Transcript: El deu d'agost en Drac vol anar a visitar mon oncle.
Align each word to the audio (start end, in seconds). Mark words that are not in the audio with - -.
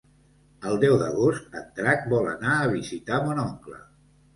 El 0.69 0.79
deu 0.83 0.95
d'agost 1.01 1.59
en 1.61 1.69
Drac 1.77 2.11
vol 2.17 2.33
anar 2.35 2.59
a 2.59 2.75
visitar 2.77 3.25
mon 3.31 3.49
oncle. 3.51 3.85